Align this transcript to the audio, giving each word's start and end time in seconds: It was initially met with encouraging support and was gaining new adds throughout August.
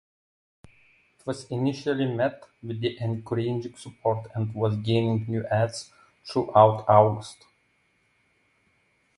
It 0.63 1.27
was 1.27 1.45
initially 1.51 2.07
met 2.11 2.43
with 2.63 2.83
encouraging 2.83 3.75
support 3.77 4.31
and 4.33 4.51
was 4.55 4.75
gaining 4.77 5.27
new 5.27 5.45
adds 5.45 5.91
throughout 6.25 6.89
August. 6.89 7.45